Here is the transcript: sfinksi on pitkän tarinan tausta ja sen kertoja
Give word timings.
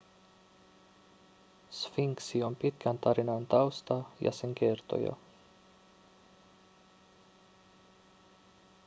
sfinksi 1.71 2.43
on 2.43 2.55
pitkän 2.55 2.97
tarinan 2.99 3.45
tausta 3.47 4.03
ja 4.21 4.31
sen 4.31 4.55
kertoja 4.55 5.15